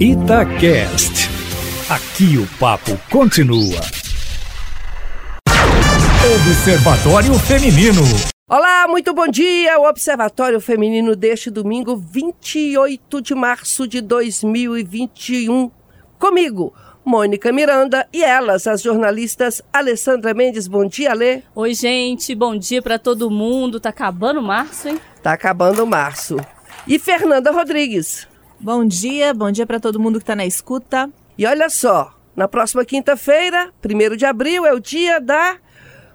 [0.00, 1.28] Itacast.
[1.90, 3.80] Aqui o papo continua.
[6.36, 8.02] Observatório Feminino.
[8.48, 9.76] Olá, muito bom dia.
[9.80, 15.68] O Observatório Feminino deste domingo, 28 de março de 2021.
[16.16, 16.72] Comigo,
[17.04, 20.68] Mônica Miranda e elas, as jornalistas Alessandra Mendes.
[20.68, 21.42] Bom dia, Alê.
[21.56, 22.36] Oi, gente.
[22.36, 23.80] Bom dia para todo mundo.
[23.80, 25.00] Tá acabando março, hein?
[25.24, 26.36] Tá acabando março.
[26.86, 28.28] E Fernanda Rodrigues.
[28.60, 31.08] Bom dia, bom dia para todo mundo que está na escuta.
[31.38, 35.58] E olha só, na próxima quinta-feira, 1 de abril, é o dia da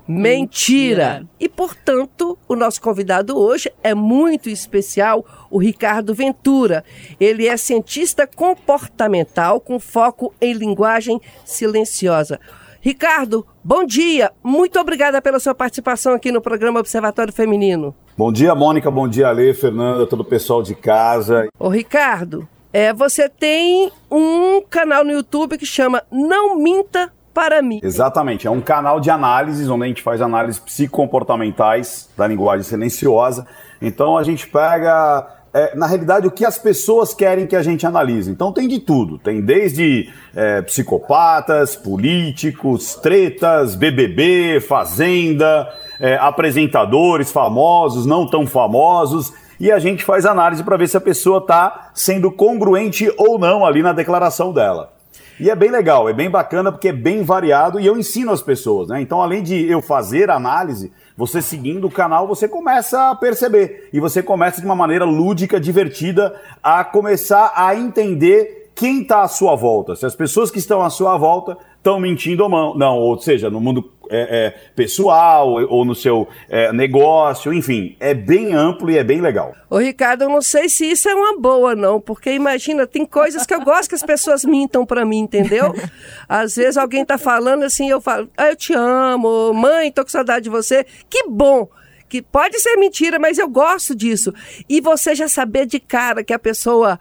[0.06, 1.20] mentira.
[1.20, 1.30] mentira.
[1.40, 6.84] E, portanto, o nosso convidado hoje é muito especial, o Ricardo Ventura.
[7.18, 12.42] Ele é cientista comportamental com foco em linguagem silenciosa.
[12.82, 14.34] Ricardo, bom dia.
[14.44, 17.96] Muito obrigada pela sua participação aqui no programa Observatório Feminino.
[18.16, 18.92] Bom dia, Mônica.
[18.92, 21.48] Bom dia, Ale, Fernanda, todo o pessoal de casa.
[21.58, 27.80] Ô, Ricardo, é, você tem um canal no YouTube que chama Não Minta para mim.
[27.82, 33.48] Exatamente, é um canal de análises onde a gente faz análises psicomportamentais da linguagem silenciosa.
[33.82, 37.86] Então a gente pega é, na realidade, o que as pessoas querem que a gente
[37.86, 38.32] analise.
[38.32, 39.20] Então tem de tudo.
[39.20, 45.72] Tem desde é, psicopatas, políticos, tretas, BBB, Fazenda,
[46.04, 49.32] é, apresentadores famosos, não tão famosos.
[49.58, 53.66] E a gente faz análise para ver se a pessoa está sendo congruente ou não
[53.66, 54.92] ali na declaração dela.
[55.40, 58.42] E é bem legal, é bem bacana porque é bem variado e eu ensino as
[58.42, 59.02] pessoas, né?
[59.02, 63.90] Então, além de eu fazer análise, você seguindo o canal, você começa a perceber.
[63.94, 69.28] E você começa de uma maneira lúdica, divertida, a começar a entender quem está à
[69.28, 69.96] sua volta.
[69.96, 73.62] Se as pessoas que estão à sua volta estão mentindo ou não, ou seja, no
[73.62, 79.04] mundo é, é, pessoal ou no seu é, negócio, enfim, é bem amplo e é
[79.04, 79.56] bem legal.
[79.70, 83.46] Ô Ricardo, eu não sei se isso é uma boa não, porque imagina, tem coisas
[83.46, 85.74] que eu gosto que as pessoas mintam para mim, entendeu?
[86.28, 90.10] Às vezes alguém tá falando assim, eu falo, ah, eu te amo, mãe, tô com
[90.10, 91.68] saudade de você, que bom!
[92.10, 94.32] Que pode ser mentira, mas eu gosto disso.
[94.70, 97.00] E você já saber de cara que a pessoa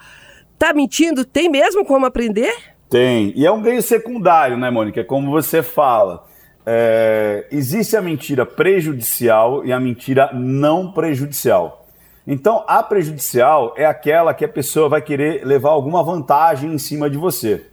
[0.59, 2.55] tá mentindo, tem mesmo como aprender?
[2.89, 3.33] Tem.
[3.35, 5.01] E é um ganho secundário, né, Mônica?
[5.01, 6.25] É como você fala.
[6.65, 11.87] É, existe a mentira prejudicial e a mentira não prejudicial.
[12.27, 17.11] Então, a prejudicial é aquela que a pessoa vai querer levar alguma vantagem em cima
[17.11, 17.67] de você.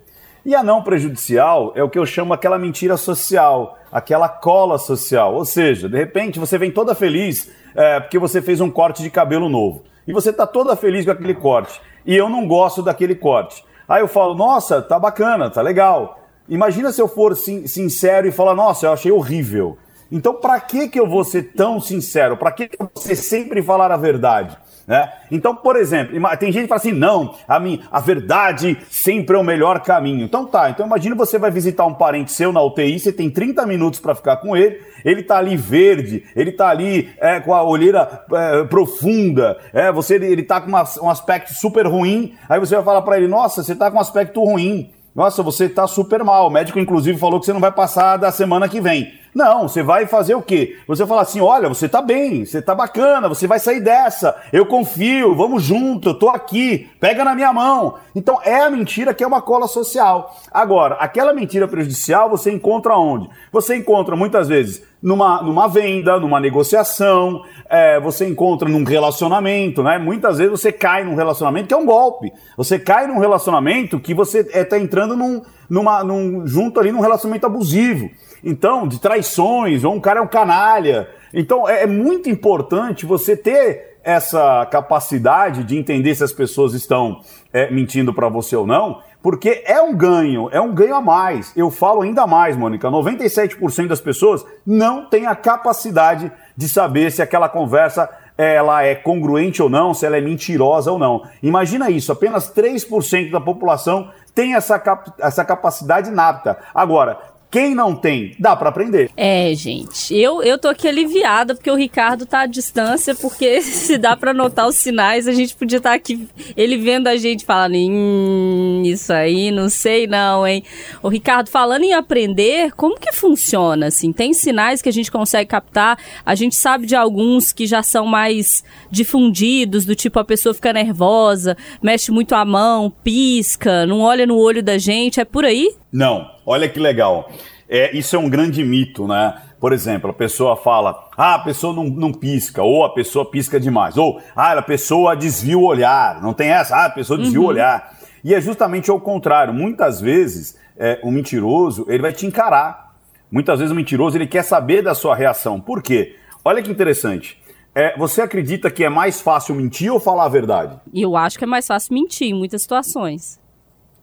[0.44, 5.36] E a não prejudicial é o que eu chamo aquela mentira social, aquela cola social.
[5.36, 9.12] Ou seja, de repente você vem toda feliz é, porque você fez um corte de
[9.12, 9.84] cabelo novo.
[10.08, 11.80] E você está toda feliz com aquele corte.
[12.04, 13.64] E eu não gosto daquele corte.
[13.88, 16.19] Aí eu falo, nossa, tá bacana, tá legal.
[16.50, 19.78] Imagina se eu for sin sincero e falar, nossa, eu achei horrível.
[20.12, 22.36] Então, para que que eu vou ser tão sincero?
[22.36, 24.58] Para que, que você sempre falar a verdade?
[24.90, 25.08] Né?
[25.30, 29.40] Então, por exemplo, tem gente que fala assim: não, a, minha, a verdade sempre é
[29.40, 30.26] o melhor caminho.
[30.26, 33.68] Então tá, então imagina você vai visitar um parente seu na UTI, você tem 30
[33.68, 37.62] minutos para ficar com ele, ele tá ali verde, ele tá ali é, com a
[37.62, 42.74] olheira é, profunda, é, você, ele tá com uma, um aspecto super ruim, aí você
[42.74, 44.90] vai falar para ele: nossa, você tá com um aspecto ruim.
[45.14, 46.48] Nossa, você está super mal.
[46.48, 49.19] O médico, inclusive, falou que você não vai passar da semana que vem.
[49.34, 50.78] Não, você vai fazer o quê?
[50.88, 54.36] Você fala assim: olha, você está bem, você está bacana, você vai sair dessa.
[54.52, 57.96] Eu confio, vamos junto, eu tô aqui, pega na minha mão.
[58.16, 60.36] Então é a mentira que é uma cola social.
[60.52, 63.30] Agora, aquela mentira prejudicial você encontra onde?
[63.52, 69.98] Você encontra muitas vezes numa, numa venda, numa negociação, é, você encontra num relacionamento, né?
[69.98, 72.32] Muitas vezes você cai num relacionamento que é um golpe.
[72.58, 76.92] Você cai num relacionamento que você está é, tá entrando num, numa, num, junto ali
[76.92, 78.10] num relacionamento abusivo.
[78.44, 81.10] Então, de traições, ou um cara é um canalha.
[81.34, 87.22] Então, é, é muito importante você ter essa capacidade de entender se as pessoas estão
[87.52, 91.56] é, mentindo para você ou não, porque é um ganho, é um ganho a mais.
[91.56, 97.22] Eu falo ainda mais, Mônica: 97% das pessoas não têm a capacidade de saber se
[97.22, 101.24] aquela conversa ela é congruente ou não, se ela é mentirosa ou não.
[101.44, 106.58] Imagina isso, apenas 3% da população tem essa, cap essa capacidade inapta.
[106.74, 107.20] Agora,
[107.52, 109.10] quem não tem, dá para aprender.
[109.18, 110.16] É, gente.
[110.16, 114.34] Eu, eu tô aqui aliviada porque o Ricardo tá à distância, porque se dá para
[114.34, 118.84] notar os sinais, a gente podia estar tá aqui, ele vendo a gente falando, hum,
[118.86, 120.64] isso aí, não sei não, hein.
[121.02, 124.12] O Ricardo, falando em aprender, como que funciona, assim?
[124.12, 128.06] Tem sinais que a gente consegue captar, a gente sabe de alguns que já são
[128.06, 134.28] mais difundidos, do tipo a pessoa fica nervosa, mexe muito a mão, pisca, não olha
[134.28, 135.74] no olho da gente, é por aí?
[135.92, 137.30] Não, olha que legal.
[137.68, 139.42] É, isso é um grande mito, né?
[139.60, 143.60] Por exemplo, a pessoa fala, ah, a pessoa não, não pisca, ou a pessoa pisca
[143.60, 146.22] demais, ou ah, a pessoa desvia o olhar.
[146.22, 147.46] Não tem essa, ah, a pessoa desvia uhum.
[147.46, 147.98] o olhar.
[148.24, 149.54] E é justamente ao contrário.
[149.54, 152.96] Muitas vezes, é, o mentiroso, ele vai te encarar.
[153.32, 155.60] Muitas vezes o mentiroso, ele quer saber da sua reação.
[155.60, 156.16] Por quê?
[156.44, 157.40] Olha que interessante.
[157.76, 160.80] É, você acredita que é mais fácil mentir ou falar a verdade?
[160.94, 163.40] Eu acho que é mais fácil mentir em muitas situações.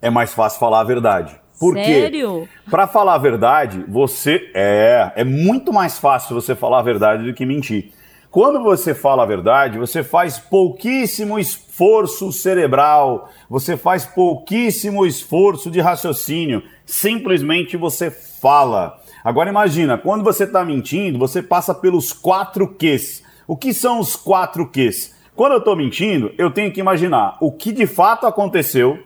[0.01, 1.41] É mais fácil falar a verdade.
[1.59, 2.49] Por Sério?
[2.71, 7.35] Para falar a verdade, você é é muito mais fácil você falar a verdade do
[7.35, 7.93] que mentir.
[8.31, 15.81] Quando você fala a verdade, você faz pouquíssimo esforço cerebral, você faz pouquíssimo esforço de
[15.81, 19.01] raciocínio, simplesmente você fala.
[19.25, 23.23] Agora imagina, quando você está mentindo, você passa pelos quatro Qs.
[23.49, 25.15] O que são os quatro Qs?
[25.35, 28.99] Quando eu estou mentindo, eu tenho que imaginar o que de fato aconteceu,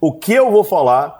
[0.00, 1.17] o que eu vou falar,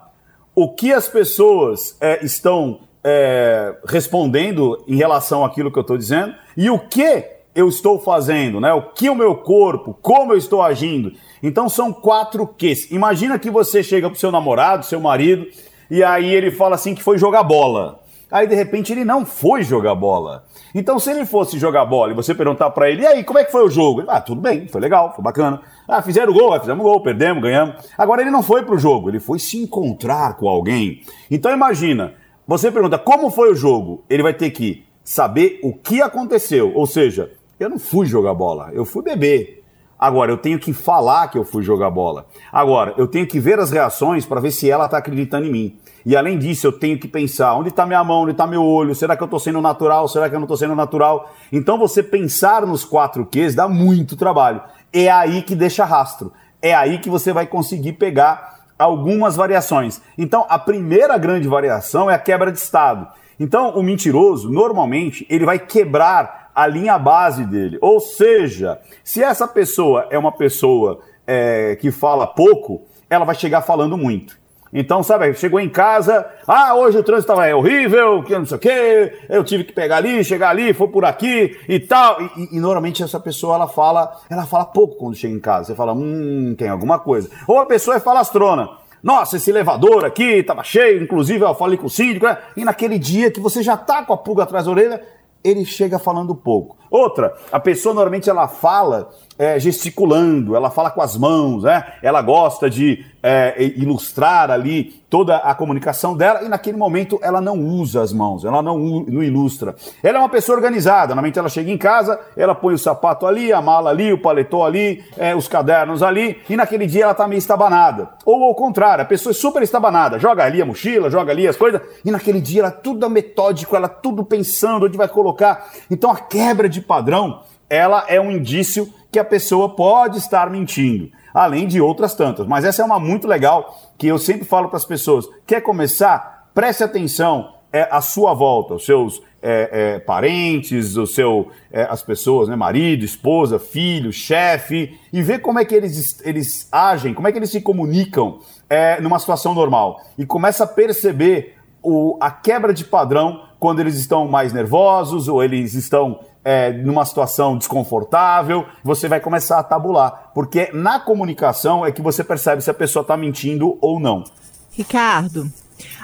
[0.61, 6.35] o que as pessoas é, estão é, respondendo em relação àquilo que eu estou dizendo
[6.57, 7.25] e o que
[7.55, 8.73] eu estou fazendo, né?
[8.73, 11.13] O que o meu corpo, como eu estou agindo.
[11.41, 12.91] Então são quatro Qs.
[12.91, 15.47] Imagina que você chega pro seu namorado, seu marido,
[15.89, 18.01] e aí ele fala assim que foi jogar bola.
[18.31, 20.45] Aí de repente ele não foi jogar bola.
[20.75, 23.45] Então se ele fosse jogar bola e você perguntar para ele, e aí, como é
[23.45, 24.01] que foi o jogo?
[24.01, 25.61] Ele, ah, tudo bem, foi legal, foi bacana.
[25.87, 27.77] Ah, fizeram gol, ah, fizemos gol, perdemos, ganhamos.
[27.97, 31.03] Agora ele não foi pro jogo, ele foi se encontrar com alguém.
[31.31, 32.15] Então imagina,
[32.47, 36.87] você pergunta como foi o jogo, ele vai ter que saber o que aconteceu, ou
[36.87, 39.59] seja, eu não fui jogar bola, eu fui beber.
[39.99, 42.27] Agora, eu tenho que falar que eu fui jogar bola.
[42.53, 45.79] Agora, eu tenho que ver as reações para ver se ela está acreditando em mim.
[46.09, 48.95] E além disso, eu tenho que pensar onde está minha mão, onde está meu olho,
[48.95, 51.31] será que eu estou sendo natural, será que eu não estou sendo natural?
[51.53, 54.63] Então, você pensar nos quatro Qs dá muito trabalho.
[54.91, 56.33] É aí que deixa rastro.
[56.63, 60.01] É aí que você vai conseguir pegar algumas variações.
[60.17, 63.07] Então, a primeira grande variação é a quebra de estado.
[63.39, 67.77] Então, o mentiroso, normalmente, ele vai quebrar a linha base dele.
[67.83, 73.61] Ou seja, se essa pessoa é uma pessoa é, que fala pouco, ela vai chegar
[73.61, 74.48] falando muito.
[74.73, 78.61] Então, sabe, chegou em casa, ah, hoje o trânsito estava horrível, que não sei o
[78.61, 82.21] quê, eu tive que pegar ali, chegar ali, foi por aqui e tal.
[82.21, 85.69] E, e, e, normalmente essa pessoa, ela fala, ela fala pouco quando chega em casa.
[85.69, 87.31] Você fala, hum, tem alguma coisa.
[87.47, 88.69] Ou a pessoa é falastrona.
[89.03, 92.37] Nossa, esse elevador aqui estava cheio, inclusive eu falei com o síndico, né?
[92.57, 95.01] e naquele dia que você já tá com a pulga atrás da orelha,
[95.43, 96.77] ele chega falando pouco.
[96.91, 101.85] Outra, a pessoa normalmente ela fala é, gesticulando, ela fala com as mãos, né?
[102.03, 107.59] ela gosta de é, ilustrar ali toda a comunicação dela e naquele momento ela não
[107.59, 109.75] usa as mãos, ela não, não ilustra.
[110.03, 113.53] Ela é uma pessoa organizada, normalmente ela chega em casa, ela põe o sapato ali,
[113.53, 117.27] a mala ali, o paletó ali, é, os cadernos ali e naquele dia ela está
[117.27, 118.11] meio estabanada.
[118.25, 121.57] Ou ao contrário, a pessoa é super estabanada, joga ali a mochila, joga ali as
[121.57, 125.71] coisas e naquele dia ela tudo metódico, ela tudo pensando onde vai colocar.
[125.91, 131.11] Então a quebra de padrão, ela é um indício que a pessoa pode estar mentindo,
[131.33, 132.47] além de outras tantas.
[132.47, 136.51] Mas essa é uma muito legal que eu sempre falo para as pessoas: quer começar?
[136.55, 142.03] Preste atenção é a sua volta, os seus é, é, parentes, o seu, é, as
[142.03, 147.29] pessoas, né, marido, esposa, filho, chefe, e ver como é que eles, eles agem, como
[147.29, 150.01] é que eles se comunicam é, numa situação normal.
[150.17, 155.43] E começa a perceber o, a quebra de padrão quando eles estão mais nervosos ou
[155.43, 160.31] eles estão é, numa situação desconfortável, você vai começar a tabular.
[160.35, 164.25] Porque na comunicação é que você percebe se a pessoa está mentindo ou não.
[164.73, 165.53] Ricardo,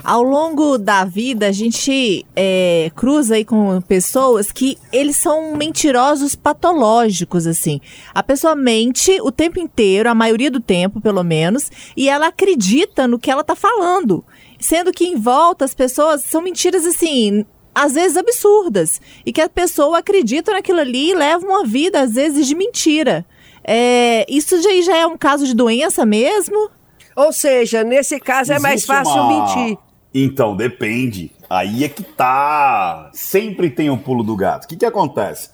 [0.03, 6.35] ao longo da vida, a gente é, cruza aí com pessoas que eles são mentirosos
[6.35, 7.81] patológicos, assim.
[8.13, 13.09] A pessoa mente o tempo inteiro, a maioria do tempo, pelo menos, e ela acredita
[13.09, 14.23] no que ela tá falando.
[14.61, 19.49] Sendo que em volta as pessoas são mentiras assim, às vezes absurdas, e que a
[19.49, 23.25] pessoa acredita naquilo ali e leva uma vida, às vezes, de mentira.
[23.63, 26.71] É, isso já, já é um caso de doença mesmo?
[27.17, 29.47] Ou seja, nesse caso Existe é mais fácil uma...
[29.47, 29.79] mentir.
[30.13, 31.33] Então, depende.
[31.49, 33.11] Aí é que tá.
[33.13, 34.65] Sempre tem o um pulo do gato.
[34.65, 35.51] O que, que acontece?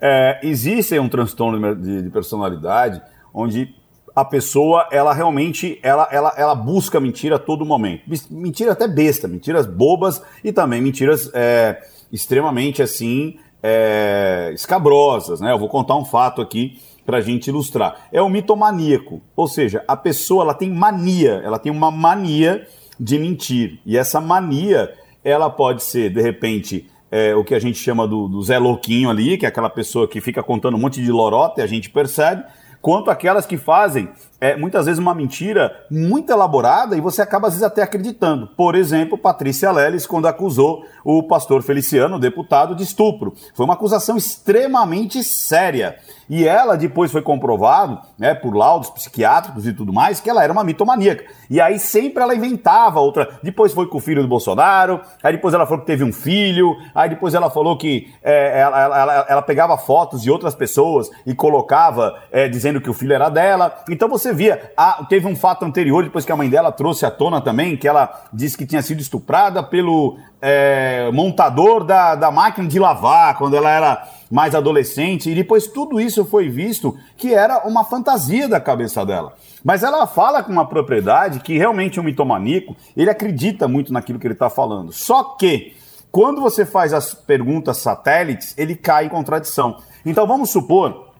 [0.00, 3.00] É, existe um transtorno de, de personalidade
[3.32, 3.74] onde
[4.14, 8.02] a pessoa, ela realmente, ela, ela, ela busca mentira a todo momento.
[8.30, 15.50] Mentira até besta, mentiras bobas e também mentiras é, extremamente, assim, é, escabrosas, né?
[15.50, 18.06] Eu vou contar um fato aqui para a gente ilustrar.
[18.12, 22.66] É o mitomaníaco, ou seja, a pessoa, ela tem mania, ela tem uma mania
[22.98, 23.80] de mentir.
[23.84, 24.92] E essa mania,
[25.24, 29.10] ela pode ser, de repente, é, o que a gente chama do, do Zé Louquinho
[29.10, 31.90] ali, que é aquela pessoa que fica contando um monte de lorota e a gente
[31.90, 32.44] percebe,
[32.84, 34.10] quanto aquelas que fazem
[34.44, 38.46] é muitas vezes uma mentira muito elaborada e você acaba às vezes até acreditando.
[38.48, 43.32] Por exemplo, Patrícia Leles, quando acusou o pastor Feliciano, deputado, de estupro.
[43.54, 45.96] Foi uma acusação extremamente séria.
[46.28, 50.52] E ela depois foi comprovado, né, por laudos psiquiátricos e tudo mais, que ela era
[50.52, 51.24] uma mitomaníaca.
[51.50, 53.38] E aí sempre ela inventava outra.
[53.42, 56.76] Depois foi com o filho do Bolsonaro, aí depois ela falou que teve um filho,
[56.94, 61.10] aí depois ela falou que é, ela, ela, ela, ela, pegava fotos de outras pessoas
[61.26, 63.82] e colocava é, dizendo que o filho era dela.
[63.90, 67.10] Então você via, ah, teve um fato anterior, depois que a mãe dela trouxe à
[67.10, 72.68] tona também, que ela disse que tinha sido estuprada pelo é, montador da, da máquina
[72.68, 77.66] de lavar, quando ela era mais adolescente, e depois tudo isso foi visto que era
[77.66, 79.34] uma fantasia da cabeça dela.
[79.62, 84.26] Mas ela fala com uma propriedade que realmente um mitomaníaco, ele acredita muito naquilo que
[84.26, 84.92] ele está falando.
[84.92, 85.76] Só que,
[86.10, 89.78] quando você faz as perguntas satélites, ele cai em contradição.
[90.04, 91.13] Então vamos supor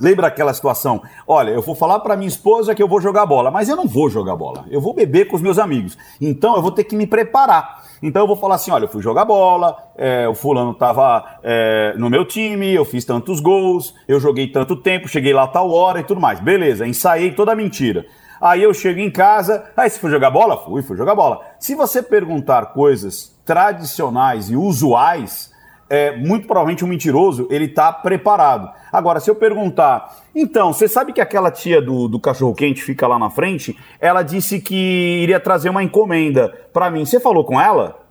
[0.00, 1.02] Lembra aquela situação?
[1.26, 3.86] Olha, eu vou falar para minha esposa que eu vou jogar bola, mas eu não
[3.86, 4.64] vou jogar bola.
[4.70, 5.98] Eu vou beber com os meus amigos.
[6.20, 7.82] Então eu vou ter que me preparar.
[8.02, 11.94] Então eu vou falar assim: olha, eu fui jogar bola, é, o fulano estava é,
[11.96, 16.00] no meu time, eu fiz tantos gols, eu joguei tanto tempo, cheguei lá tal hora
[16.00, 16.40] e tudo mais.
[16.40, 18.06] Beleza, ensaiei toda a mentira.
[18.40, 20.56] Aí eu chego em casa, aí você foi jogar bola?
[20.56, 21.40] Fui, fui jogar bola.
[21.60, 25.51] Se você perguntar coisas tradicionais e usuais,
[25.92, 28.72] é, muito provavelmente um mentiroso, ele está preparado.
[28.90, 33.18] Agora, se eu perguntar, então, você sabe que aquela tia do, do cachorro-quente fica lá
[33.18, 33.78] na frente?
[34.00, 34.74] Ela disse que
[35.22, 37.04] iria trazer uma encomenda para mim.
[37.04, 38.06] Você falou com ela?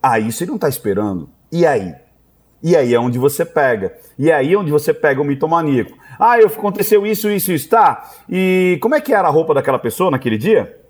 [0.00, 1.28] Aí você não está esperando.
[1.50, 1.92] E aí?
[2.62, 3.92] E aí é onde você pega.
[4.16, 5.98] E aí é onde você pega o mitomaníaco.
[6.20, 8.08] Ah, eu, aconteceu isso, isso, isso, tá?
[8.30, 10.80] E como é que era a roupa daquela pessoa naquele dia?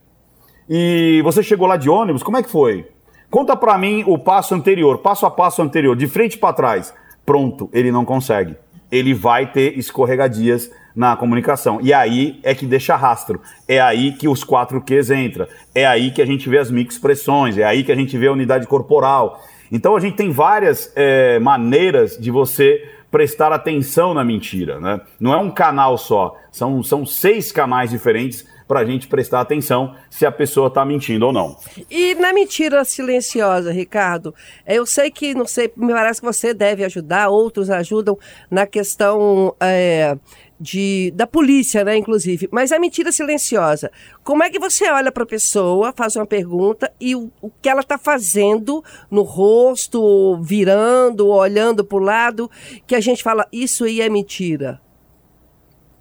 [0.68, 2.86] E você chegou lá de ônibus, como é que foi?
[3.30, 6.94] Conta para mim o passo anterior, passo a passo anterior, de frente para trás.
[7.24, 8.56] Pronto, ele não consegue.
[8.90, 11.78] Ele vai ter escorregadias na comunicação.
[11.82, 13.40] E aí é que deixa rastro.
[13.68, 15.48] É aí que os quatro Qs entra.
[15.74, 17.58] É aí que a gente vê as microexpressões.
[17.58, 19.42] É aí que a gente vê a unidade corporal.
[19.70, 24.80] Então a gente tem várias é, maneiras de você prestar atenção na mentira.
[24.80, 25.00] Né?
[25.20, 29.94] Não é um canal só, são, são seis canais diferentes para a gente prestar atenção
[30.10, 31.56] se a pessoa está mentindo ou não.
[31.90, 34.34] E na mentira silenciosa, Ricardo,
[34.66, 38.18] eu sei que, não sei, me parece que você deve ajudar, outros ajudam
[38.50, 40.16] na questão é,
[40.58, 42.48] de, da polícia, né, inclusive.
[42.50, 43.90] Mas a mentira silenciosa,
[44.24, 47.68] como é que você olha para a pessoa, faz uma pergunta e o, o que
[47.68, 52.50] ela está fazendo no rosto, virando, olhando para o lado,
[52.86, 54.80] que a gente fala, isso aí é mentira?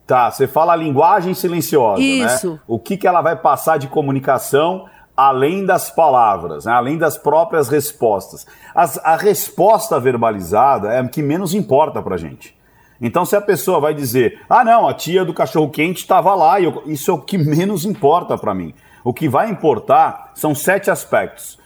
[0.05, 2.05] Tá, você fala a linguagem silenciosa, né?
[2.05, 2.53] Isso.
[2.53, 2.59] né?
[2.67, 4.85] O que, que ela vai passar de comunicação
[5.15, 6.73] além das palavras, né?
[6.73, 8.45] além das próprias respostas.
[8.73, 12.55] As, a resposta verbalizada é a que menos importa pra gente.
[12.99, 16.83] Então, se a pessoa vai dizer, ah, não, a tia do cachorro-quente estava lá, eu,
[16.85, 18.73] isso é o que menos importa para mim.
[19.03, 21.59] O que vai importar são sete aspectos.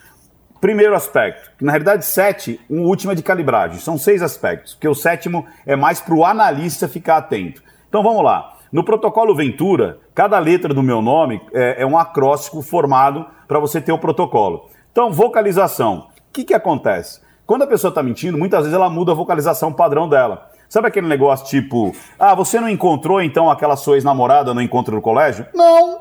[0.60, 4.96] Primeiro aspecto, na realidade sete, um último é de calibragem, são seis aspectos, porque o
[4.96, 7.64] sétimo é mais para o analista ficar atento.
[7.90, 8.54] Então vamos lá.
[8.72, 13.82] No protocolo Ventura, cada letra do meu nome é, é um acróstico formado para você
[13.82, 14.70] ter o protocolo.
[14.92, 16.08] Então, vocalização.
[16.30, 17.20] O que, que acontece?
[17.48, 20.52] Quando a pessoa está mentindo, muitas vezes ela muda a vocalização padrão dela.
[20.70, 25.02] Sabe aquele negócio tipo, ah, você não encontrou então aquela sua ex-namorada no encontro do
[25.02, 25.48] colégio?
[25.56, 25.98] Não!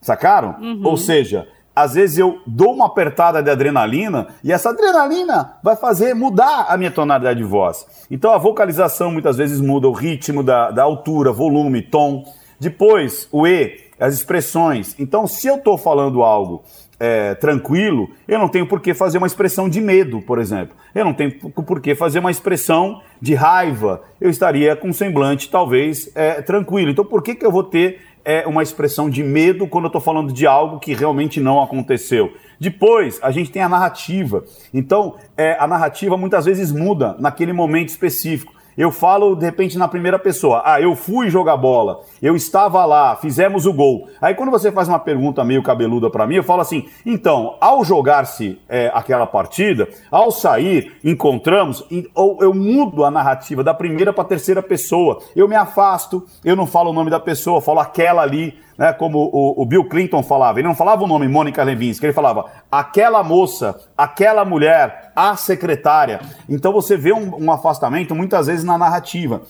[0.00, 0.56] Sacaram?
[0.60, 0.80] Uhum.
[0.82, 6.14] Ou seja, às vezes eu dou uma apertada de adrenalina e essa adrenalina vai fazer
[6.14, 7.86] mudar a minha tonalidade de voz.
[8.10, 12.24] Então a vocalização muitas vezes muda o ritmo da, da altura, volume, tom.
[12.60, 14.94] Depois, o E, as expressões.
[14.98, 16.62] Então, se eu estou falando algo
[16.98, 20.76] é, tranquilo, eu não tenho por que fazer uma expressão de medo, por exemplo.
[20.94, 24.02] Eu não tenho por que fazer uma expressão de raiva.
[24.20, 26.90] Eu estaria com um semblante, talvez, é, tranquilo.
[26.90, 30.00] Então, por que, que eu vou ter é uma expressão de medo quando eu estou
[30.00, 32.32] falando de algo que realmente não aconteceu.
[32.58, 34.44] Depois, a gente tem a narrativa.
[34.72, 38.54] Então, é, a narrativa muitas vezes muda naquele momento específico.
[38.76, 40.62] Eu falo, de repente, na primeira pessoa.
[40.64, 44.08] Ah, eu fui jogar bola, eu estava lá, fizemos o gol.
[44.20, 47.84] Aí quando você faz uma pergunta meio cabeluda para mim, eu falo assim: então, ao
[47.84, 54.24] jogar-se é, aquela partida, ao sair, encontramos, ou eu mudo a narrativa da primeira para
[54.24, 55.20] terceira pessoa.
[55.36, 59.18] Eu me afasto, eu não falo o nome da pessoa, falo aquela ali né, como
[59.32, 63.22] o, o, Bill Clinton falava, ele não falava o nome Mônica Levinsky, ele falava aquela
[63.22, 66.20] moça, aquela mulher, a secretária.
[66.48, 69.42] Então você vê um, um afastamento muitas vezes na narrativa.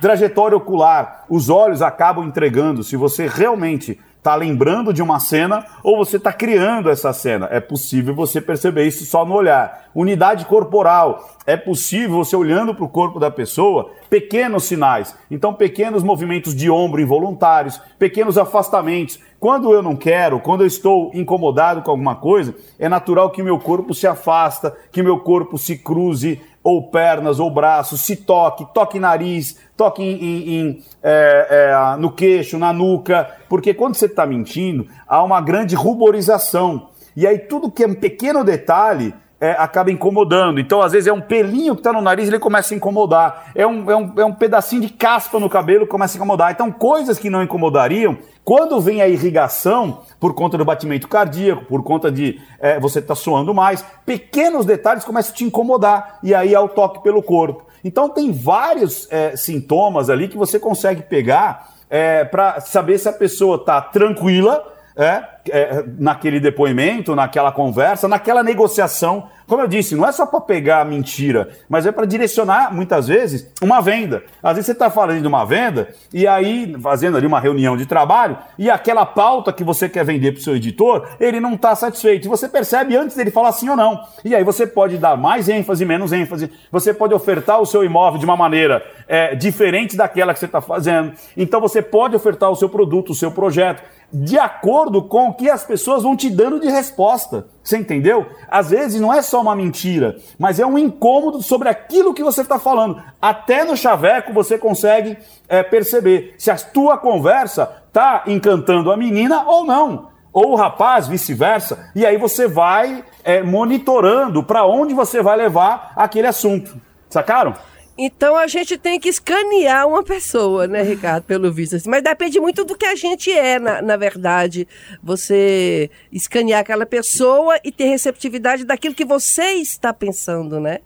[0.00, 5.98] Trajetória ocular, os olhos acabam entregando se você realmente está lembrando de uma cena ou
[5.98, 7.46] você está criando essa cena.
[7.50, 9.90] É possível você perceber isso só no olhar.
[9.94, 11.28] Unidade corporal.
[11.46, 15.14] É possível você olhando para o corpo da pessoa, pequenos sinais.
[15.30, 19.20] Então, pequenos movimentos de ombro involuntários, pequenos afastamentos.
[19.38, 23.58] Quando eu não quero, quando eu estou incomodado com alguma coisa, é natural que meu
[23.58, 28.98] corpo se afasta, que meu corpo se cruze, ou pernas, ou braços, se toque, toque
[28.98, 34.24] nariz, toque em, em, em, é, é, no queixo, na nuca, porque quando você está
[34.24, 36.88] mentindo, há uma grande ruborização.
[37.14, 40.58] E aí tudo que é um pequeno detalhe é, acaba incomodando.
[40.58, 43.50] Então, às vezes, é um pelinho que está no nariz ele começa a incomodar.
[43.54, 46.50] É um, é, um, é um pedacinho de caspa no cabelo que começa a incomodar.
[46.50, 51.82] Então, coisas que não incomodariam, quando vem a irrigação, por conta do batimento cardíaco, por
[51.82, 56.20] conta de é, você estar tá suando mais, pequenos detalhes começam a te incomodar.
[56.22, 57.66] E aí é o toque pelo corpo.
[57.84, 63.12] Então, tem vários é, sintomas ali que você consegue pegar é, para saber se a
[63.12, 69.28] pessoa está tranquila é, é, naquele depoimento, naquela conversa, naquela negociação.
[69.46, 73.08] Como eu disse, não é só para pegar a mentira, mas é para direcionar, muitas
[73.08, 74.22] vezes, uma venda.
[74.42, 77.84] Às vezes você está falando de uma venda e aí, fazendo ali uma reunião de
[77.84, 81.76] trabalho, e aquela pauta que você quer vender para o seu editor, ele não está
[81.76, 82.26] satisfeito.
[82.26, 84.02] E você percebe antes dele falar sim ou não.
[84.24, 86.50] E aí você pode dar mais ênfase, menos ênfase.
[86.72, 90.62] Você pode ofertar o seu imóvel de uma maneira é, diferente daquela que você está
[90.62, 91.12] fazendo.
[91.36, 93.82] Então você pode ofertar o seu produto, o seu projeto
[94.14, 97.46] de acordo com que as pessoas vão te dando de resposta.
[97.62, 98.26] Você entendeu?
[98.48, 102.42] Às vezes não é só uma mentira, mas é um incômodo sobre aquilo que você
[102.42, 103.02] está falando.
[103.20, 109.44] Até no chaveco você consegue é, perceber se a tua conversa está encantando a menina
[109.44, 110.08] ou não.
[110.32, 111.90] Ou o rapaz, vice-versa.
[111.94, 116.76] E aí você vai é, monitorando para onde você vai levar aquele assunto.
[117.08, 117.54] Sacaram?
[117.96, 121.76] Então a gente tem que escanear uma pessoa, né, Ricardo, pelo visto.
[121.76, 121.88] Assim.
[121.88, 124.66] Mas depende muito do que a gente é, na, na verdade.
[125.02, 130.80] Você escanear aquela pessoa e ter receptividade daquilo que você está pensando, né?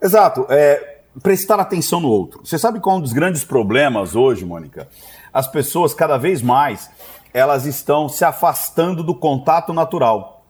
[0.00, 0.46] Exato.
[0.48, 2.40] É, prestar atenção no outro.
[2.44, 4.88] Você sabe qual é um dos grandes problemas hoje, Mônica?
[5.32, 6.90] As pessoas, cada vez mais,
[7.34, 10.46] elas estão se afastando do contato natural.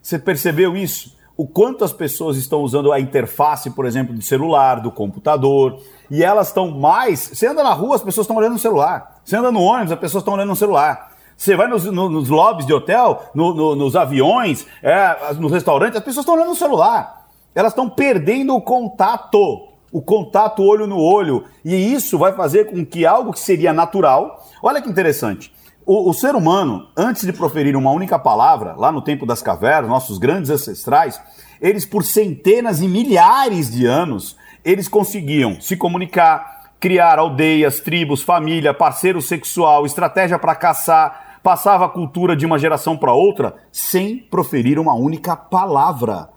[0.00, 1.16] Você percebeu isso?
[1.42, 6.22] O quanto as pessoas estão usando a interface, por exemplo, do celular, do computador, e
[6.22, 7.18] elas estão mais.
[7.18, 9.20] Você anda na rua, as pessoas estão olhando no celular.
[9.24, 11.10] Você anda no ônibus, as pessoas estão olhando no celular.
[11.36, 15.96] Você vai nos, no, nos lobbies de hotel, no, no, nos aviões, é, nos restaurantes,
[15.96, 17.26] as pessoas estão olhando no celular.
[17.56, 21.44] Elas estão perdendo o contato, o contato olho no olho.
[21.64, 24.46] E isso vai fazer com que algo que seria natural.
[24.62, 25.52] Olha que interessante.
[25.84, 29.90] O, o, ser humano, antes de proferir uma única palavra, lá no tempo das cavernas,
[29.90, 31.20] nossos grandes ancestrais,
[31.60, 38.72] eles por centenas e milhares de anos, eles conseguiam se comunicar, criar aldeias, tribos, família,
[38.72, 44.78] parceiro sexual, estratégia para caçar, passava a cultura de uma geração para outra sem proferir
[44.78, 46.28] uma única palavra.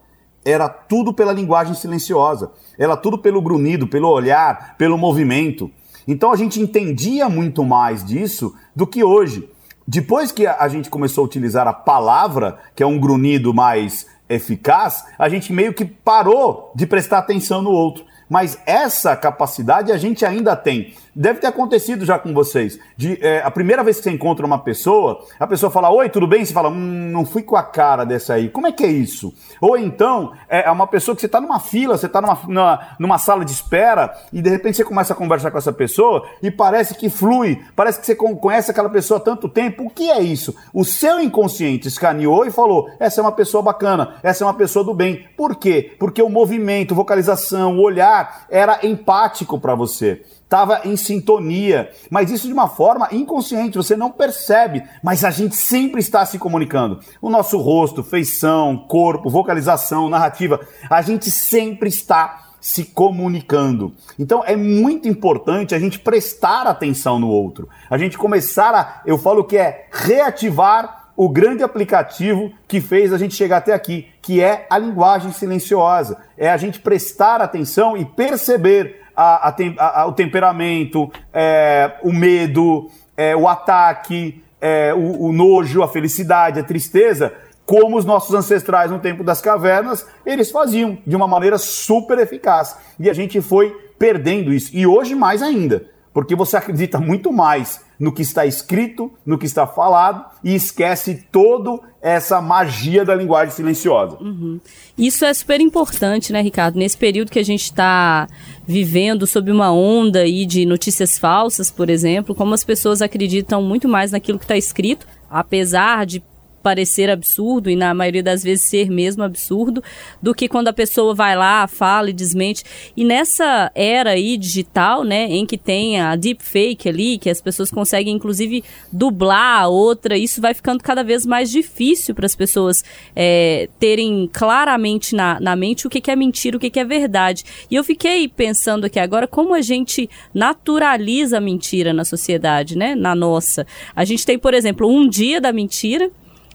[0.43, 5.69] Era tudo pela linguagem silenciosa, era tudo pelo grunhido, pelo olhar, pelo movimento.
[6.07, 9.49] Então a gente entendia muito mais disso do que hoje.
[9.87, 15.05] Depois que a gente começou a utilizar a palavra, que é um grunhido mais eficaz,
[15.17, 18.03] a gente meio que parou de prestar atenção no outro.
[18.27, 20.95] Mas essa capacidade a gente ainda tem.
[21.15, 22.77] Deve ter acontecido já com vocês.
[22.97, 26.27] De, é, a primeira vez que você encontra uma pessoa, a pessoa fala, oi, tudo
[26.27, 26.43] bem?
[26.43, 28.49] Você fala, hum, não fui com a cara dessa aí.
[28.49, 29.33] Como é que é isso?
[29.61, 32.87] Ou então, é, é uma pessoa que você está numa fila, você está numa, numa,
[32.99, 36.51] numa, sala de espera, e de repente você começa a conversar com essa pessoa e
[36.51, 39.85] parece que flui, parece que você conhece aquela pessoa há tanto tempo.
[39.85, 40.53] O que é isso?
[40.73, 44.83] O seu inconsciente escaneou e falou, essa é uma pessoa bacana, essa é uma pessoa
[44.83, 45.25] do bem.
[45.37, 45.95] Por quê?
[45.97, 52.47] Porque o movimento, vocalização, o olhar era empático para você estava em sintonia, mas isso
[52.47, 56.99] de uma forma inconsciente, você não percebe, mas a gente sempre está se comunicando.
[57.21, 63.93] O nosso rosto, feição, corpo, vocalização, narrativa, a gente sempre está se comunicando.
[64.17, 67.69] Então é muito importante a gente prestar atenção no outro.
[67.89, 73.17] A gente começar a, eu falo que é reativar o grande aplicativo que fez a
[73.17, 76.17] gente chegar até aqui, que é a linguagem silenciosa.
[76.35, 83.35] É a gente prestar atenção e perceber a, a, o temperamento, é, o medo, é,
[83.35, 87.33] o ataque, é, o, o nojo, a felicidade, a tristeza,
[87.65, 92.77] como os nossos ancestrais no tempo das cavernas, eles faziam de uma maneira super eficaz.
[92.99, 94.69] E a gente foi perdendo isso.
[94.73, 99.45] E hoje mais ainda, porque você acredita muito mais no que está escrito, no que
[99.45, 104.17] está falado e esquece toda essa magia da linguagem silenciosa.
[104.21, 104.59] Uhum.
[104.97, 106.77] Isso é super importante, né, Ricardo?
[106.77, 108.27] Nesse período que a gente está
[108.67, 113.87] vivendo sob uma onda aí de notícias falsas, por exemplo, como as pessoas acreditam muito
[113.87, 116.23] mais naquilo que está escrito, apesar de
[116.65, 119.83] parecer absurdo e na maioria das vezes ser mesmo absurdo,
[120.19, 122.63] do que quando a pessoa vai lá, fala e desmente.
[122.97, 127.69] E nessa era aí digital, né, em que tem a deepfake ali, que as pessoas
[127.69, 132.83] conseguem inclusive dublar a outra, isso vai ficando cada vez mais difícil para as pessoas
[133.15, 136.83] é, terem claramente na, na mente o que, que é mentira, o que, que é
[136.83, 137.43] verdade.
[137.69, 142.95] E eu fiquei pensando aqui agora como a gente naturaliza a mentira na sociedade, né,
[142.95, 143.67] na nossa.
[143.95, 146.09] A gente tem, por exemplo, um dia da mentira,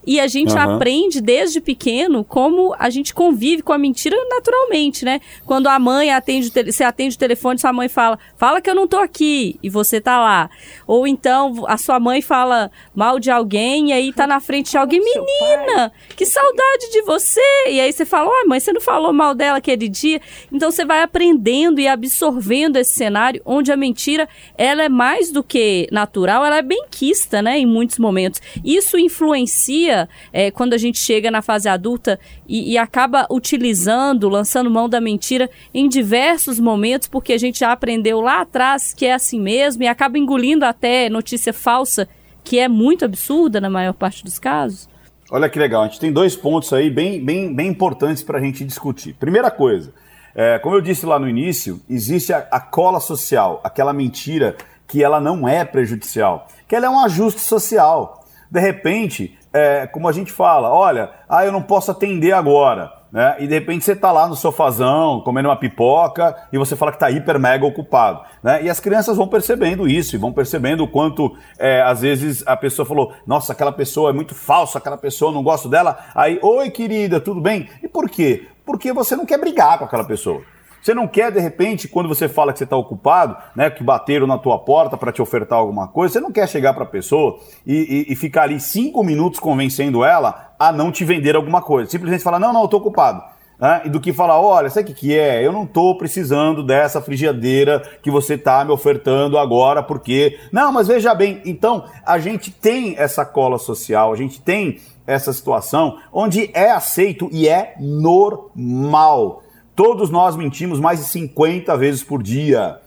[0.07, 0.59] e a gente uhum.
[0.59, 5.21] aprende desde pequeno como a gente convive com a mentira naturalmente, né?
[5.45, 8.75] Quando a mãe atende o você atende o telefone, sua mãe fala: "Fala que eu
[8.75, 10.51] não tô aqui" e você tá lá.
[10.87, 14.79] Ou então a sua mãe fala mal de alguém e aí tá na frente de
[14.79, 17.41] alguém, menina, que saudade de você.
[17.69, 20.85] E aí você fala: "Ó, mãe, você não falou mal dela aquele dia?" Então você
[20.85, 26.45] vai aprendendo e absorvendo esse cenário onde a mentira, ela é mais do que natural,
[26.45, 28.41] ela é bem quista, né, em muitos momentos.
[28.65, 29.90] Isso influencia
[30.33, 35.01] é, quando a gente chega na fase adulta e, e, acaba utilizando, lançando mão da
[35.01, 39.83] mentira em diversos momentos, porque a gente já aprendeu lá atrás que é assim mesmo
[39.83, 42.09] e acaba engolindo até notícia falsa,
[42.43, 44.89] que é muito absurda na maior parte dos casos?
[45.31, 48.43] Olha que legal, a gente tem dois pontos aí bem, bem, bem importantes para a
[48.43, 49.15] gente discutir.
[49.15, 49.93] Primeira coisa,
[50.35, 54.57] é, como eu disse lá no início, existe a, a cola social, aquela mentira
[54.89, 58.25] que ela não é prejudicial, que ela é um ajuste social.
[58.51, 63.01] De repente, é, como a gente fala, olha, ah, eu não posso atender agora.
[63.13, 63.37] Né?
[63.41, 66.97] E de repente você está lá no sofazão, comendo uma pipoca, e você fala que
[66.97, 68.23] está hiper mega ocupado.
[68.43, 68.63] Né?
[68.63, 72.57] E as crianças vão percebendo isso, e vão percebendo o quanto, é, às vezes, a
[72.57, 75.99] pessoa falou, nossa, aquela pessoa é muito falsa, aquela pessoa, não gosto dela.
[76.15, 77.69] Aí, oi querida, tudo bem?
[77.83, 78.47] E por quê?
[78.65, 80.43] Porque você não quer brigar com aquela pessoa.
[80.83, 84.27] Você não quer, de repente, quando você fala que você está ocupado, né, que bateram
[84.27, 87.39] na tua porta para te ofertar alguma coisa, você não quer chegar para a pessoa
[87.67, 91.91] e, e, e, ficar ali cinco minutos convencendo ela a não te vender alguma coisa.
[91.91, 93.23] Simplesmente falar, não, não, eu estou ocupado.
[93.61, 93.83] Né?
[93.85, 95.47] E do que falar, olha, sabe o que, que é?
[95.47, 100.39] Eu não estou precisando dessa frigideira que você está me ofertando agora, porque.
[100.51, 105.31] Não, mas veja bem, então a gente tem essa cola social, a gente tem essa
[105.33, 109.43] situação onde é aceito e é normal.
[109.83, 112.83] Todos nós mentimos mais de 50 vezes por dia.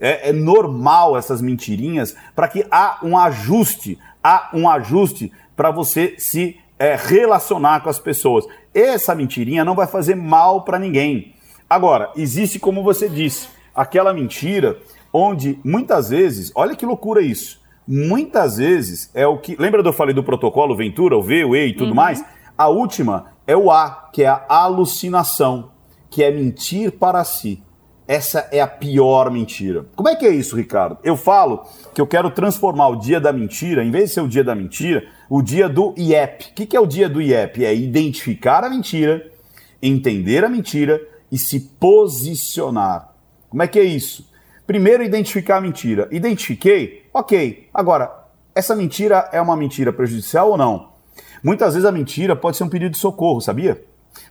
[0.00, 6.14] É, é normal essas mentirinhas para que há um ajuste, há um ajuste para você
[6.16, 8.46] se é, relacionar com as pessoas.
[8.72, 11.34] Essa mentirinha não vai fazer mal para ninguém.
[11.68, 14.78] Agora, existe, como você disse, aquela mentira
[15.12, 17.60] onde muitas vezes, olha que loucura isso.
[17.86, 19.54] Muitas vezes é o que.
[19.54, 21.94] Lembra do eu falei do protocolo Ventura, o V, o E e tudo uhum.
[21.94, 22.24] mais?
[22.56, 25.76] A última é o A, que é a alucinação
[26.10, 27.62] que é mentir para si.
[28.06, 29.84] Essa é a pior mentira.
[29.94, 30.96] Como é que é isso, Ricardo?
[31.04, 34.28] Eu falo que eu quero transformar o dia da mentira, em vez de ser o
[34.28, 36.46] dia da mentira, o dia do IEP.
[36.50, 37.66] O que é o dia do IEP?
[37.66, 39.30] É identificar a mentira,
[39.82, 40.98] entender a mentira
[41.30, 43.12] e se posicionar.
[43.50, 44.26] Como é que é isso?
[44.66, 46.08] Primeiro, identificar a mentira.
[46.10, 47.04] Identifiquei?
[47.12, 47.68] Ok.
[47.74, 50.88] Agora, essa mentira é uma mentira prejudicial ou não?
[51.42, 53.82] Muitas vezes a mentira pode ser um pedido de socorro, sabia?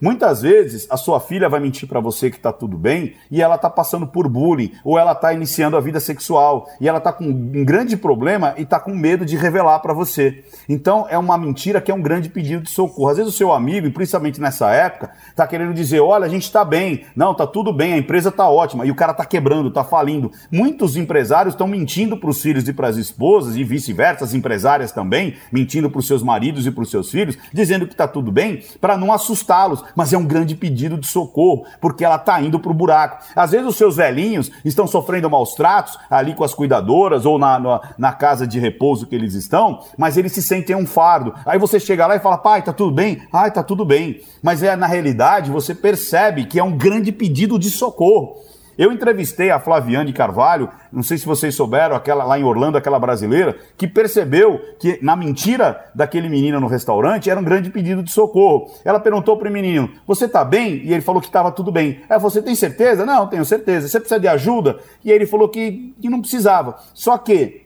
[0.02, 3.56] Muitas vezes a sua filha vai mentir para você que está tudo bem e ela
[3.56, 7.26] está passando por bullying ou ela está iniciando a vida sexual e ela está com
[7.26, 10.44] um grande problema e está com medo de revelar para você.
[10.68, 13.10] Então é uma mentira que é um grande pedido de socorro.
[13.10, 16.64] Às vezes o seu amigo, principalmente nessa época, está querendo dizer: olha, a gente está
[16.64, 19.84] bem, não, está tudo bem, a empresa está ótima e o cara está quebrando, está
[19.84, 20.32] falindo.
[20.52, 24.92] Muitos empresários estão mentindo para os filhos e para as esposas e vice-versa, as empresárias
[24.92, 28.32] também mentindo para os seus maridos e para os seus filhos, dizendo que está tudo
[28.32, 32.60] bem para não assustá-los mas é um grande pedido de socorro, porque ela está indo
[32.60, 33.24] para o buraco.
[33.36, 37.60] Às vezes os seus velhinhos estão sofrendo maus tratos ali com as cuidadoras ou na,
[37.60, 41.34] na, na casa de repouso que eles estão, mas eles se sentem um fardo.
[41.46, 43.22] Aí você chega lá e fala, pai, tá tudo bem?
[43.32, 44.22] Ai, tá tudo bem.
[44.42, 48.38] Mas é na realidade você percebe que é um grande pedido de socorro.
[48.78, 53.00] Eu entrevistei a Flaviane Carvalho, não sei se vocês souberam, aquela lá em Orlando, aquela
[53.00, 58.12] brasileira, que percebeu que na mentira daquele menino no restaurante era um grande pedido de
[58.12, 58.72] socorro.
[58.86, 60.84] Ela perguntou para o menino: Você está bem?
[60.84, 62.02] E ele falou que estava tudo bem.
[62.08, 63.04] Ela falou: Você tem certeza?
[63.06, 63.88] Não, tenho certeza.
[63.88, 64.80] Você precisa de ajuda?
[65.04, 66.78] E ele falou que, que não precisava.
[66.94, 67.66] Só que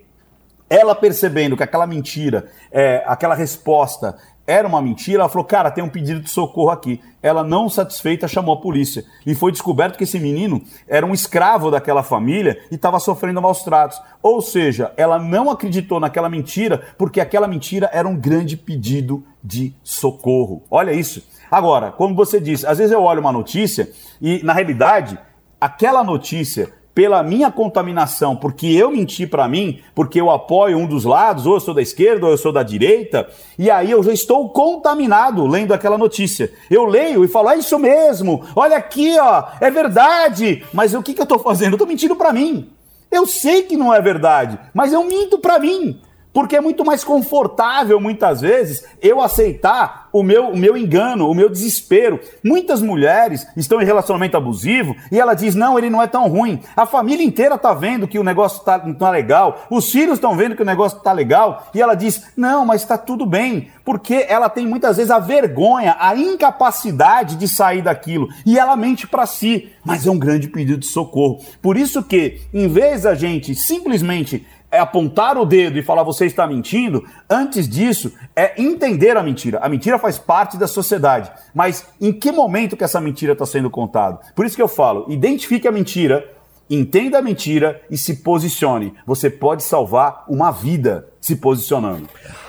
[0.70, 4.16] Ela percebendo que aquela mentira, é, aquela resposta
[4.52, 7.00] era uma mentira, ela falou: Cara, tem um pedido de socorro aqui.
[7.24, 9.06] Ela, não satisfeita, chamou a polícia.
[9.26, 13.64] E foi descoberto que esse menino era um escravo daquela família e estava sofrendo maus
[13.64, 14.02] tratos.
[14.22, 19.74] Ou seja, ela não acreditou naquela mentira porque aquela mentira era um grande pedido de
[19.84, 20.64] socorro.
[20.70, 21.24] Olha isso.
[21.50, 23.90] Agora, como você disse, às vezes eu olho uma notícia
[24.22, 25.18] e, na realidade,
[25.60, 31.06] aquela notícia pela minha contaminação, porque eu menti para mim, porque eu apoio um dos
[31.06, 33.28] lados, ou eu sou da esquerda, ou eu sou da direita,
[33.58, 36.52] e aí eu já estou contaminado lendo aquela notícia.
[36.70, 40.64] Eu leio e falo, é isso mesmo, olha aqui, ó, é verdade.
[40.74, 41.74] Mas o que, que eu estou fazendo?
[41.74, 42.70] Eu estou mentindo para mim.
[43.10, 46.00] Eu sei que não é verdade, mas eu minto para mim.
[46.34, 51.34] Porque é muito mais confortável, muitas vezes, eu aceitar o meu, o meu engano, o
[51.34, 52.20] meu desespero.
[52.44, 56.62] Muitas mulheres estão em relacionamento abusivo e ela diz: não, ele não é tão ruim.
[56.76, 60.56] A família inteira está vendo que o negócio está tá legal, os filhos estão vendo
[60.56, 63.70] que o negócio está legal, e ela diz: não, mas está tudo bem.
[63.84, 68.30] Porque ela tem muitas vezes a vergonha, a incapacidade de sair daquilo.
[68.46, 71.40] E ela mente para si, mas é um grande pedido de socorro.
[71.62, 76.26] Por isso que, em vez da gente simplesmente é apontar o dedo e falar você
[76.26, 79.60] está mentindo, antes disso é entender a mentira.
[79.62, 83.70] A mentira faz parte da sociedade, mas em que momento que essa mentira está sendo
[83.70, 84.20] contada?
[84.34, 86.28] Por isso que eu falo, identifique a mentira,
[86.70, 88.94] entenda a mentira e se posicione.
[89.06, 92.08] Você pode salvar uma vida se posicionando.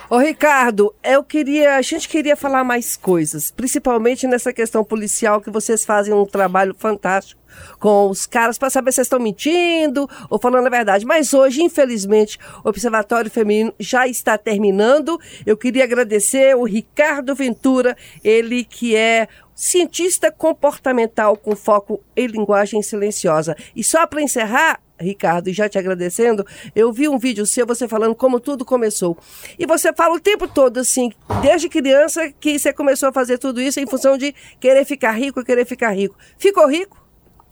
[0.09, 5.51] Ô Ricardo, eu queria, a gente queria falar mais coisas, principalmente nessa questão policial que
[5.51, 7.42] vocês fazem um trabalho fantástico
[7.79, 11.05] com os caras para saber se estão mentindo ou falando a verdade.
[11.05, 15.19] Mas hoje, infelizmente, o Observatório Feminino já está terminando.
[15.45, 22.83] Eu queria agradecer o Ricardo Ventura, ele que é cientista comportamental com foco em linguagem
[22.83, 23.57] silenciosa.
[23.77, 27.87] E só para encerrar, Ricardo, e já te agradecendo, eu vi um vídeo seu, você
[27.89, 29.17] falando como tudo começou.
[29.59, 31.13] E você fala o tempo todo, assim,
[31.43, 35.45] desde criança, que você começou a fazer tudo isso em função de querer ficar rico,
[35.45, 36.17] querer ficar rico.
[36.39, 37.02] Ficou rico?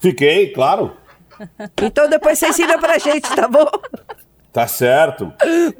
[0.01, 0.97] Fiquei, claro.
[1.81, 3.69] Então depois você ensina pra gente, tá bom?
[4.53, 5.31] Tá certo.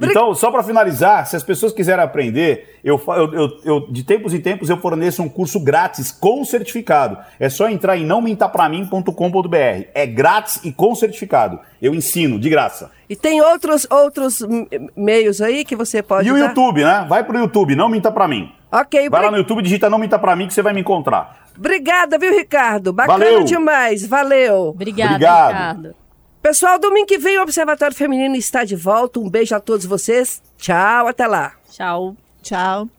[0.01, 4.39] Então, só para finalizar, se as pessoas quiserem aprender, eu, eu, eu, de tempos em
[4.39, 7.17] tempos eu forneço um curso grátis com certificado.
[7.37, 9.87] É só entrar em nãomintapramim.com.br.
[9.93, 11.59] É grátis e com certificado.
[11.81, 12.91] Eu ensino, de graça.
[13.09, 14.39] E tem outros, outros
[14.95, 16.29] meios aí que você pode.
[16.29, 16.47] E o dar?
[16.47, 17.05] YouTube, né?
[17.09, 18.53] Vai pro YouTube, não minta pra mim.
[18.71, 21.40] Ok, Vai lá no YouTube, digita não minta pra mim que você vai me encontrar.
[21.57, 22.91] Obrigada, viu, Ricardo?
[22.93, 23.43] Bacana Valeu.
[23.43, 24.05] demais.
[24.05, 24.69] Valeu.
[24.69, 25.47] Obrigada, Obrigado.
[25.51, 25.95] Ricardo.
[26.41, 29.19] Pessoal, domingo que vem o Observatório Feminino está de volta.
[29.19, 30.41] Um beijo a todos vocês.
[30.57, 31.53] Tchau, até lá.
[31.69, 32.15] Tchau.
[32.41, 32.89] Tchau.